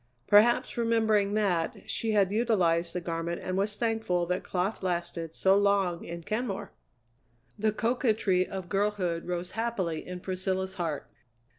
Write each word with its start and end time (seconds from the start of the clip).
Perhaps 0.25 0.79
remembering 0.79 1.35
that, 1.35 1.87
she 1.87 2.13
had 2.13 2.31
utilized 2.31 2.95
the 2.95 2.99
garment 3.01 3.39
and 3.39 3.55
was 3.55 3.75
thankful 3.75 4.25
that 4.25 4.43
cloth 4.43 4.81
lasted 4.81 5.31
so 5.35 5.55
long 5.55 6.03
in 6.05 6.23
Kenmore! 6.23 6.71
The 7.59 7.71
coquetry 7.71 8.47
of 8.47 8.67
girlhood 8.67 9.27
rose 9.27 9.51
happily 9.51 10.03
in 10.07 10.19
Priscilla's 10.19 10.73
heart. 10.73 11.07